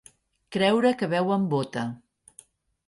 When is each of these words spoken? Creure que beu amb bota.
Creure 0.55 0.93
que 1.03 1.11
beu 1.13 1.31
amb 1.37 1.47
bota. 1.55 1.87